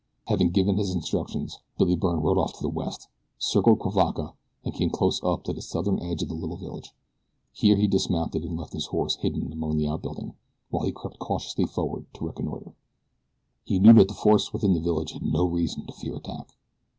[0.25, 3.07] Having given his instructions Billy Byrne rode off to the west,
[3.37, 4.33] circled Cuivaca
[4.65, 6.95] and came close up upon the southern edge of the little village.
[7.53, 10.33] Here he dismounted and left his horse hidden behind an outbuilding,
[10.71, 12.73] while he crept cautiously forward to reconnoiter.
[13.63, 16.51] He knew that the force within the village had no reason to fear attack.